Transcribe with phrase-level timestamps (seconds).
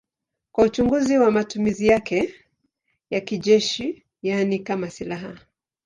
[0.51, 2.33] Kuna uchunguzi kwa matumizi yake
[3.09, 5.37] ya kijeshi, yaani kama silaha.